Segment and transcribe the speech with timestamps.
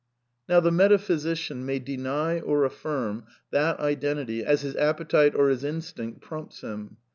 [0.49, 6.21] Now, the metaphysician may deny or affirm that identity as his appetite or his instinct
[6.21, 6.97] prompts him.